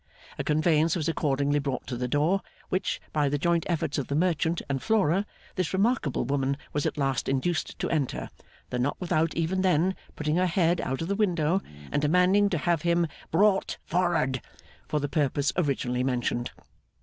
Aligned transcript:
A 0.39 0.43
conveyance 0.43 0.95
was 0.95 1.07
accordingly 1.07 1.59
brought 1.59 1.85
to 1.85 1.95
the 1.95 2.07
door, 2.07 2.41
which, 2.69 2.99
by 3.13 3.29
the 3.29 3.37
joint 3.37 3.67
efforts 3.69 3.99
of 3.99 4.07
the 4.07 4.15
merchant 4.15 4.59
and 4.67 4.81
Flora, 4.81 5.27
this 5.53 5.73
remarkable 5.73 6.25
woman 6.25 6.57
was 6.73 6.87
at 6.87 6.97
last 6.97 7.29
induced 7.29 7.77
to 7.77 7.89
enter; 7.91 8.31
though 8.71 8.79
not 8.79 8.99
without 8.99 9.35
even 9.35 9.61
then 9.61 9.95
putting 10.15 10.37
her 10.37 10.47
head 10.47 10.81
out 10.81 11.03
of 11.03 11.07
the 11.07 11.13
window, 11.13 11.61
and 11.91 12.01
demanding 12.01 12.49
to 12.49 12.57
have 12.57 12.81
him 12.81 13.05
'brought 13.29 13.77
for'ard' 13.85 14.41
for 14.87 14.99
the 14.99 15.07
purpose 15.07 15.53
originally 15.55 16.03
mentioned. 16.03 16.49